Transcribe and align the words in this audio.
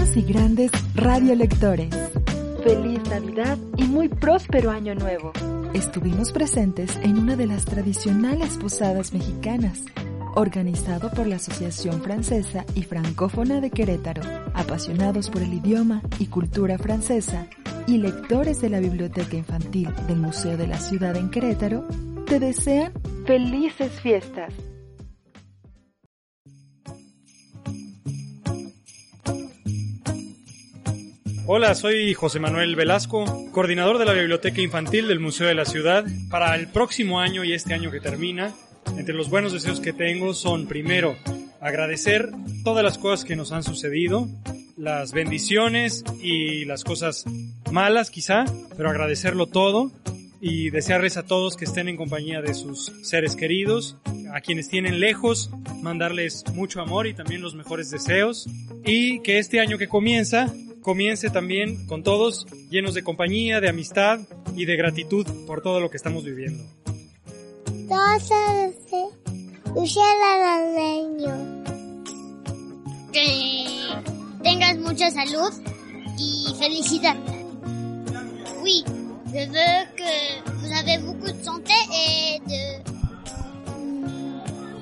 Pequeños 0.00 0.16
y 0.16 0.32
grandes 0.32 0.70
radiolectores. 0.94 1.94
Feliz 2.64 3.02
Navidad 3.10 3.58
y 3.76 3.84
muy 3.84 4.08
próspero 4.08 4.70
Año 4.70 4.94
Nuevo. 4.94 5.32
Estuvimos 5.74 6.32
presentes 6.32 6.96
en 7.02 7.18
una 7.18 7.36
de 7.36 7.46
las 7.46 7.66
tradicionales 7.66 8.56
posadas 8.56 9.12
mexicanas 9.12 9.84
organizado 10.34 11.10
por 11.10 11.26
la 11.26 11.36
Asociación 11.36 12.00
Francesa 12.00 12.64
y 12.74 12.84
Francófona 12.84 13.60
de 13.60 13.70
Querétaro, 13.70 14.22
apasionados 14.54 15.28
por 15.28 15.42
el 15.42 15.52
idioma 15.52 16.00
y 16.18 16.26
cultura 16.26 16.78
francesa 16.78 17.46
y 17.86 17.98
lectores 17.98 18.62
de 18.62 18.70
la 18.70 18.80
Biblioteca 18.80 19.36
Infantil 19.36 19.90
del 20.06 20.16
Museo 20.16 20.56
de 20.56 20.66
la 20.66 20.78
Ciudad 20.78 21.14
en 21.16 21.30
Querétaro, 21.30 21.86
te 22.26 22.38
desean 22.38 22.92
felices 23.26 23.92
fiestas. 24.00 24.54
Hola, 31.52 31.74
soy 31.74 32.14
José 32.14 32.38
Manuel 32.38 32.76
Velasco, 32.76 33.24
coordinador 33.50 33.98
de 33.98 34.04
la 34.04 34.12
Biblioteca 34.12 34.60
Infantil 34.60 35.08
del 35.08 35.18
Museo 35.18 35.48
de 35.48 35.56
la 35.56 35.64
Ciudad. 35.64 36.04
Para 36.30 36.54
el 36.54 36.68
próximo 36.68 37.18
año 37.18 37.42
y 37.42 37.52
este 37.52 37.74
año 37.74 37.90
que 37.90 37.98
termina, 37.98 38.54
entre 38.96 39.16
los 39.16 39.30
buenos 39.30 39.52
deseos 39.52 39.80
que 39.80 39.92
tengo 39.92 40.32
son, 40.32 40.68
primero, 40.68 41.16
agradecer 41.60 42.30
todas 42.62 42.84
las 42.84 42.98
cosas 42.98 43.24
que 43.24 43.34
nos 43.34 43.50
han 43.50 43.64
sucedido, 43.64 44.28
las 44.76 45.10
bendiciones 45.10 46.04
y 46.22 46.66
las 46.66 46.84
cosas 46.84 47.24
malas 47.72 48.12
quizá, 48.12 48.44
pero 48.76 48.88
agradecerlo 48.88 49.46
todo 49.46 49.90
y 50.40 50.70
desearles 50.70 51.16
a 51.16 51.24
todos 51.24 51.56
que 51.56 51.64
estén 51.64 51.88
en 51.88 51.96
compañía 51.96 52.42
de 52.42 52.54
sus 52.54 52.92
seres 53.02 53.34
queridos, 53.34 53.96
a 54.32 54.40
quienes 54.40 54.68
tienen 54.68 55.00
lejos, 55.00 55.50
mandarles 55.82 56.44
mucho 56.54 56.80
amor 56.80 57.08
y 57.08 57.14
también 57.14 57.42
los 57.42 57.56
mejores 57.56 57.90
deseos 57.90 58.48
y 58.84 59.18
que 59.22 59.40
este 59.40 59.58
año 59.58 59.78
que 59.78 59.88
comienza 59.88 60.46
comience 60.82 61.30
también 61.30 61.86
con 61.86 62.02
todos 62.02 62.46
llenos 62.70 62.94
de 62.94 63.02
compañía, 63.02 63.60
de 63.60 63.68
amistad 63.68 64.20
y 64.56 64.64
de 64.64 64.76
gratitud 64.76 65.26
por 65.46 65.62
todo 65.62 65.80
lo 65.80 65.90
que 65.90 65.96
estamos 65.96 66.24
viviendo. 66.24 66.64
Que 73.12 73.64
tengas 74.42 74.78
mucha 74.78 75.10
salud 75.10 75.50
y 76.18 76.54
felicidad. 76.58 77.16
Oui, 78.62 78.84
je 79.32 79.46
veux 79.46 79.86
que 79.96 80.50
vous 80.60 80.72
avez 80.72 80.98
beaucoup 80.98 81.32
de 81.32 81.42
santé 81.42 81.72
et 81.92 82.40
de 82.46 82.90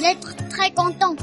d'être 0.00 0.36
très 0.48 0.72
content. 0.72 1.16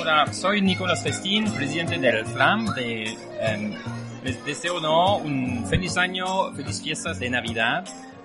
Hola, 0.00 0.32
soy 0.32 0.62
Nicolás 0.62 1.02
Festín, 1.02 1.44
presidente 1.52 1.98
del 1.98 2.24
FLAM. 2.24 2.72
De, 2.74 3.04
eh, 3.04 3.78
les 4.24 4.42
deseo 4.46 4.80
¿no? 4.80 5.18
un 5.18 5.66
feliz 5.68 5.98
año, 5.98 6.54
feliz 6.54 6.80
fiestas 6.82 7.18
de 7.18 7.28
Navidad. 7.28 7.84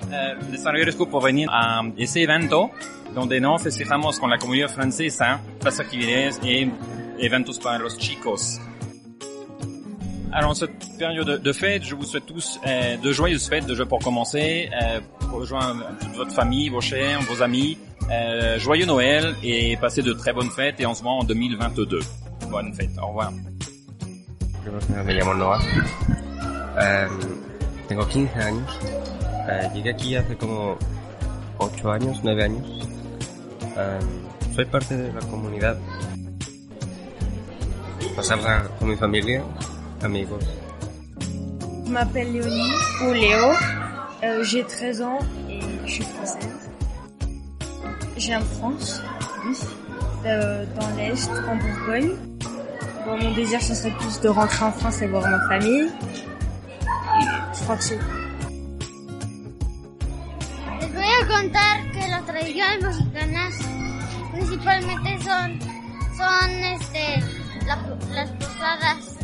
Eh, 0.09 0.35
les 0.51 0.65
agradezco 0.65 1.09
por 1.09 1.21
venir 1.21 1.49
a 1.51 1.81
ese 1.97 2.23
evento 2.23 2.71
donde 3.13 3.41
no 3.41 3.59
festejamos 3.59 4.21
con 4.21 4.29
la 4.29 4.37
comunidad 4.37 4.69
francesa 4.69 5.41
las 5.65 5.81
actividades 5.81 6.39
y 6.41 6.71
eventos 7.19 7.59
para 7.59 7.77
los 7.77 7.97
chicos. 7.97 8.61
Alors, 10.31 10.51
en 10.51 10.55
cette 10.55 10.97
période 10.97 11.41
de, 11.41 11.53
fête, 11.53 11.83
je 11.83 11.95
vous 11.95 12.03
souhaite 12.03 12.25
tous 12.25 12.59
euh, 12.65 12.97
de 12.97 13.11
joyeuses 13.13 13.47
fêtes, 13.47 13.65
déjà 13.65 13.85
pour 13.85 13.99
commencer, 13.99 14.69
euh, 14.81 14.99
pour 15.19 15.39
rejoindre 15.39 15.85
toute 15.99 16.13
votre 16.15 16.33
famille, 16.33 16.67
vos 16.67 16.81
chers, 16.81 17.21
vos 17.21 17.41
amis. 17.41 17.77
Euh, 18.11 18.59
joyeux 18.59 18.85
Noël 18.85 19.35
et 19.43 19.77
passez 19.77 20.01
de 20.03 20.13
très 20.13 20.31
bonnes 20.31 20.49
fêtes 20.51 20.79
et 20.79 20.85
on 20.85 20.93
se 20.93 21.01
voit 21.01 21.13
en 21.13 21.23
2022. 21.23 21.99
Bonne 22.49 22.73
fête, 22.73 22.91
au 23.01 23.07
revoir. 23.07 23.31
Yo 24.65 25.03
me 25.03 25.13
llamo 25.13 25.33
Noah. 25.33 25.59
Em, 26.77 27.09
tengo 27.87 28.05
15 28.05 28.29
años. 28.37 28.79
Eh, 29.49 29.69
llegué 29.75 29.89
aquí 29.91 30.15
hace 30.15 30.35
como 30.35 30.77
8 31.59 31.89
años, 31.91 32.19
9 32.23 32.43
años. 32.43 32.65
Em, 33.77 34.53
soy 34.55 34.65
parte 34.65 34.95
de 34.95 35.11
la 35.13 35.21
comunidad. 35.21 35.77
Pasarla 38.15 38.63
con 38.79 38.89
mi 38.89 38.95
familia, 38.95 39.43
amigos. 40.03 40.43
Je 41.85 41.91
m'appelle 41.91 42.31
Léonie 42.33 42.71
ou 43.03 43.13
Léo. 43.13 43.51
Euh, 44.23 44.43
J'ai 44.43 44.63
13 44.63 45.01
ans 45.01 45.19
et 45.49 45.59
je 45.85 45.91
suis 45.91 46.03
française. 46.03 46.64
Viens 48.17 48.39
de 48.39 48.45
France, 48.45 49.01
euh, 50.25 50.65
dans 50.79 50.89
l'Est, 50.95 51.29
en 51.29 51.55
Bourgogne. 51.57 52.11
Bon, 53.05 53.17
mon 53.21 53.31
désir, 53.35 53.61
ce 53.61 53.75
serait 53.75 53.91
plus 53.97 54.19
de 54.21 54.29
rentrer 54.29 54.65
en 54.65 54.71
France 54.71 55.01
et 55.01 55.07
voir 55.07 55.27
ma 55.29 55.39
famille. 55.47 55.89
Et 55.89 57.25
je 57.53 57.63
crois 57.63 57.77
que 57.77 57.83
c'est 57.83 57.99
Les 60.81 61.27
contar 61.27 61.75
que 61.93 62.09
las 62.09 62.25
tradiciones 62.25 62.81
mexicanas 62.81 63.55
principalmente 64.31 65.21
son, 65.21 65.59
son 66.17 66.49
este, 66.73 67.23
la- 67.67 68.13
las 68.15 68.29
posadas 68.31 69.17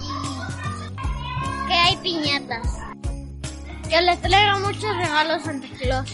y 0.00 1.68
que 1.68 1.74
hay 1.74 1.96
piñatas. 2.02 2.68
Que 3.90 4.00
les 4.02 4.20
traiga 4.20 4.58
muchos 4.58 4.96
regalos 4.96 5.42
Santa 5.42 5.66
Claus 5.80 6.10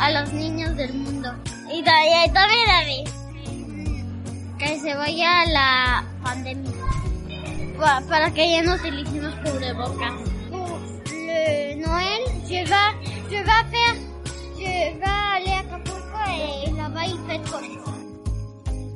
a 0.00 0.10
los 0.10 0.32
niños 0.32 0.74
del 0.76 0.92
mundo. 0.94 1.32
Y, 1.72 1.82
ta- 1.82 2.06
y 2.26 2.30
también 2.32 2.70
a 2.70 2.84
mí. 2.84 3.04
Que 4.58 4.78
se 4.80 4.94
vaya 4.94 5.44
la 5.46 6.04
pandemia. 6.22 6.70
Pa- 7.78 8.02
para 8.08 8.30
que 8.32 8.50
ya 8.50 8.62
no 8.62 8.74
utilicemos 8.74 9.34
cubrebocas. 9.36 10.12
Le 11.06 11.76
Noël, 11.76 12.22
je 12.44 12.64
vais, 12.64 12.92
je 13.30 13.36
vais 13.36 13.64
faire, 13.70 13.94
je 14.58 14.64
vais 14.64 15.00
aller 15.04 15.52
a 15.52 15.60
Acapulco 15.60 16.18
et 16.66 16.70
là-bas 16.72 17.06
il 17.06 17.18
fait. 17.26 17.40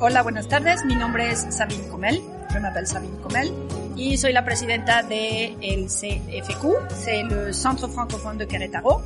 Hola, 0.00 0.22
buenas 0.22 0.46
tardes. 0.48 0.84
Mi 0.84 0.96
nombre 0.96 1.20
es 1.20 1.46
Sabine 1.50 1.88
Comel. 1.88 2.20
Je 2.52 2.58
m'appelle 2.58 2.86
Sabine 2.86 3.16
Comel. 3.22 3.50
Y 3.96 4.16
soy 4.18 4.32
la 4.32 4.44
presidenta 4.44 5.02
de 5.02 5.54
el 5.62 5.86
CFQ, 5.86 6.66
c'est 6.94 7.22
le 7.22 7.52
Centre 7.54 7.88
Francophone 7.88 8.36
de 8.36 8.44
Querétaro. 8.46 9.00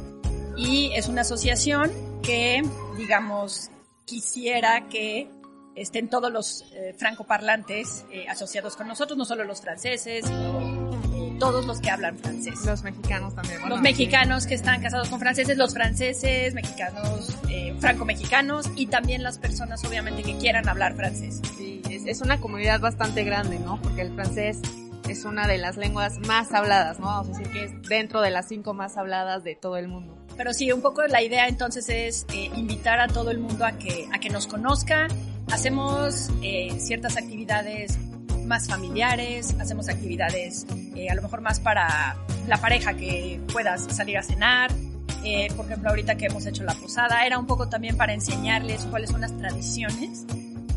Y 0.59 0.91
es 0.95 1.09
una 1.09 1.21
asociación 1.21 1.91
que, 2.21 2.63
digamos, 2.97 3.71
quisiera 4.05 4.89
que 4.89 5.31
estén 5.77 6.09
todos 6.09 6.33
los 6.33 6.65
eh, 6.73 6.95
francoparlantes 6.99 8.05
eh, 8.11 8.27
asociados 8.29 8.75
con 8.75 8.89
nosotros, 8.89 9.17
no 9.17 9.25
solo 9.25 9.45
los 9.45 9.61
franceses, 9.61 10.27
sino 10.27 10.91
eh, 11.15 11.37
todos 11.39 11.65
los 11.65 11.81
que 11.81 11.91
hablan 11.91 12.19
francés. 12.19 12.65
Los 12.67 12.83
mexicanos 12.83 13.37
también. 13.37 13.61
bueno, 13.61 13.77
los 13.77 13.83
mexicanos 13.83 14.47
que 14.47 14.55
están 14.55 14.83
casados 14.83 15.09
con 15.09 15.21
franceses, 15.21 15.57
los 15.57 15.73
franceses, 15.73 16.55
mexicanos, 16.55 17.37
eh, 17.49 17.77
franco-mexicanos 17.79 18.69
y 18.75 18.87
también 18.87 19.23
las 19.23 19.39
personas 19.39 19.85
obviamente 19.85 20.25
que 20.25 20.37
quieran 20.39 20.69
hablar 20.69 20.97
francés. 20.97 21.41
Sí, 21.57 21.83
es, 21.89 22.05
es 22.05 22.21
una 22.21 22.41
comunidad 22.41 22.81
bastante 22.81 23.23
grande, 23.23 23.61
¿no? 23.61 23.81
Porque 23.81 24.03
el 24.03 24.13
francés 24.13 24.61
es 25.09 25.25
una 25.25 25.47
de 25.47 25.59
las 25.59 25.77
lenguas 25.77 26.19
más 26.21 26.53
habladas, 26.53 26.99
¿no? 27.01 27.07
Vamos 27.07 27.29
a 27.29 27.39
decir 27.39 27.53
que 27.53 27.65
es 27.65 27.83
dentro 27.89 28.21
de 28.21 28.31
las 28.31 28.49
cinco 28.49 28.75
más 28.75 28.97
habladas 28.97 29.43
de 29.45 29.55
todo 29.55 29.77
el 29.77 29.89
mundo. 29.89 30.17
Pero 30.37 30.53
sí, 30.53 30.71
un 30.71 30.83
poco 30.83 31.03
la 31.07 31.23
idea 31.23 31.49
entonces 31.49 31.89
es 31.89 32.27
eh, 32.33 32.51
invitar 32.55 33.01
a 33.01 33.09
todo 33.09 33.31
el 33.31 33.39
mundo 33.39 33.65
a 33.65 33.73
que, 33.73 34.09
a 34.13 34.19
que 34.19 34.31
nos 34.31 34.47
conozca. 34.47 35.09
Hacemos 35.51 36.31
eh, 36.43 36.79
ciertas 36.79 37.17
actividades 37.17 37.99
más 38.47 38.69
familiares, 38.69 39.55
hacemos 39.61 39.89
actividades 39.89 40.67
eh, 40.95 41.09
a 41.11 41.15
lo 41.15 41.23
mejor 41.23 41.41
más 41.41 41.61
para 41.61 42.17
la 42.47 42.57
pareja 42.59 42.95
que 42.95 43.41
puedas 43.53 43.85
salir 43.95 44.19
a 44.19 44.23
cenar. 44.23 44.71
Eh, 45.25 45.49
por 45.57 45.67
ejemplo, 45.67 45.91
ahorita 45.91 46.17
que 46.17 46.27
hemos 46.27 46.47
hecho 46.47 46.65
la 46.65 46.75
posada, 46.75 47.27
era 47.27 47.39
un 47.39 47.47
poco 47.47 47.69
también 47.69 47.97
para 47.97 48.13
enseñarles 48.13 48.85
cuáles 48.87 49.11
son 49.11 49.21
las 49.21 49.37
tradiciones 49.37 50.27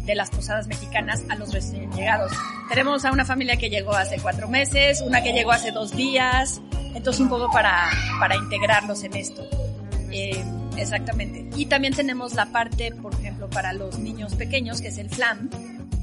de 0.06 0.16
las 0.16 0.30
posadas 0.30 0.68
mexicanas 0.68 1.24
a 1.30 1.36
los 1.36 1.54
recién 1.54 1.92
llegados. 1.92 2.32
Tenemos 2.70 3.06
a 3.06 3.12
una 3.12 3.26
familia 3.26 3.58
que 3.58 3.70
llegó 3.70 3.94
hace 3.94 4.20
cuatro 4.20 4.48
meses, 4.48 5.02
una 5.02 5.22
que 5.22 5.34
llegó 5.34 5.52
hace 5.52 5.72
dos 5.72 5.92
días, 5.96 6.62
entonces 6.94 7.22
un 7.22 7.30
poco 7.30 7.52
para, 7.52 7.90
para 8.20 8.36
integrarlos 8.36 9.04
en 9.04 9.16
esto. 9.16 9.44
Eh, 10.12 10.44
exactamente. 10.78 11.50
Y 11.56 11.66
también 11.68 11.94
tenemos 11.94 12.34
la 12.34 12.48
parte, 12.48 12.92
por 12.92 13.14
ejemplo, 13.14 13.50
para 13.50 13.74
los 13.74 14.00
niños 14.00 14.36
pequeños, 14.36 14.82
que 14.82 14.90
es 14.90 14.98
el 14.98 15.10
FLAM, 15.10 15.50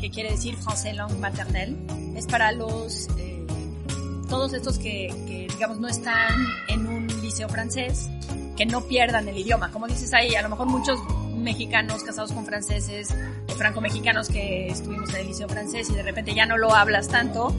que 0.01 0.11
quiere 0.11 0.31
decir 0.31 0.57
Français 0.57 0.95
Langue 0.95 1.19
Maternelle. 1.19 1.77
Es 2.17 2.27
para 2.27 2.53
los, 2.53 3.09
eh, 3.19 3.47
todos 4.29 4.53
estos 4.53 4.79
que, 4.79 5.09
que, 5.27 5.49
digamos, 5.51 5.79
no 5.79 5.89
están 5.89 6.47
en 6.69 6.87
un 6.87 7.07
liceo 7.23 7.49
francés, 7.49 8.09
que 8.57 8.67
no 8.67 8.83
pierdan 8.83 9.29
el 9.29 9.37
idioma. 9.39 9.71
Como 9.71 9.87
dices 9.87 10.13
ahí, 10.15 10.35
a 10.35 10.43
lo 10.43 10.49
mejor 10.49 10.67
muchos 10.67 10.99
mexicanos 11.37 12.03
casados 12.03 12.33
con 12.33 12.45
franceses 12.45 13.15
franco-mexicanos 13.59 14.29
que 14.29 14.69
estuvimos 14.69 15.11
en 15.11 15.17
el 15.17 15.27
liceo 15.27 15.49
francés 15.49 15.91
y 15.91 15.95
de 15.95 16.03
repente 16.03 16.35
ya 16.35 16.47
no 16.47 16.57
lo 16.57 16.75
hablas 16.75 17.09
tanto, 17.09 17.55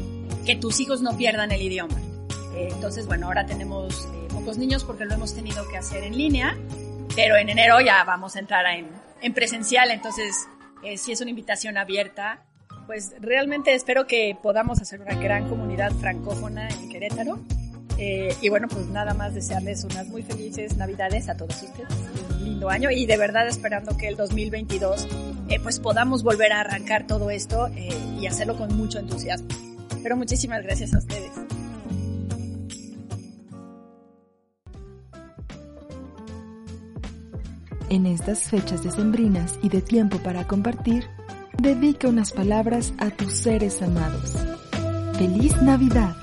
que 0.46 0.56
tus 0.56 0.80
hijos 0.80 1.01
no 1.01 1.16
pierdan 1.18 1.51
el 1.51 1.62
idioma. 1.62 1.96
Eh, 2.56 2.69
entonces, 2.72 3.06
bueno, 3.06 3.28
ahora 3.28 3.46
tenemos 3.46 4.07
eh, 4.13 4.28
pocos 4.34 4.57
niños 4.57 4.84
porque 4.84 5.06
lo 5.06 5.13
hemos 5.13 5.36
tenido 5.36 5.68
que 5.69 5.78
hacer 5.78 6.04
en 6.04 6.18
línea, 6.18 6.57
pero 7.16 7.38
en 7.38 7.50
enero 7.50 7.80
ya 7.81 8.04
vamos 8.04 8.36
a 8.36 8.40
entrar 8.40 8.66
en, 8.66 8.90
en 9.22 9.34
presencial, 9.34 9.92
entonces 9.92 10.48
eh, 10.84 10.98
si 10.98 11.12
es 11.12 11.22
una 11.22 11.30
invitación 11.30 11.78
abierta, 11.78 12.46
pues 12.88 13.13
realmente 13.19 13.74
espero 13.74 14.07
que 14.07 14.36
podamos 14.42 14.81
hacer 14.81 15.01
una 15.01 15.13
gran 15.16 15.50
comunidad 15.50 15.92
francófona 15.92 16.69
en 16.69 16.90
Querétaro. 16.90 17.40
Eh, 17.98 18.34
y 18.42 18.48
bueno, 18.48 18.68
pues 18.69 18.88
nada 18.88 19.13
más 19.13 19.34
desearles 19.34 19.84
unas 19.84 20.07
muy 20.07 20.24
felices 20.24 20.78
Navidades 20.78 21.28
a 21.28 21.36
todos 21.36 21.62
ustedes, 21.62 21.90
un 22.31 22.46
lindo 22.46 22.69
año 22.69 22.90
y 22.92 23.06
de 23.06 23.18
verdad 23.18 23.46
esperando 23.48 23.98
que 23.98 24.07
el 24.07 24.16
2022 24.16 25.06
eh, 25.50 25.60
pues 25.62 25.80
podamos 25.80 26.24
volver 26.24 26.54
a 26.54 26.62
arrancar 26.62 27.07
todo 27.07 27.30
esto 27.30 27.68
eh, 27.75 27.90
y 28.19 28.28
hacerlo 28.28 28.57
con 28.57 28.75
mucho 28.78 29.00
entusiasmo. 29.00 29.48
Pero 30.01 30.16
muchísimas 30.16 30.63
gracias 30.63 30.94
a 30.94 31.00
ustedes. 31.00 31.31
En 37.90 38.06
estas 38.06 38.42
fechas 38.44 38.84
decembrinas 38.84 39.57
y 39.63 39.69
de 39.69 39.81
tiempo 39.81 40.19
para 40.19 40.46
compartir, 40.46 41.06
dedica 41.57 42.07
unas 42.07 42.31
palabras 42.31 42.94
a 43.00 43.10
tus 43.10 43.34
seres 43.34 43.81
amados. 43.81 44.36
¡Feliz 45.18 45.60
Navidad! 45.63 46.16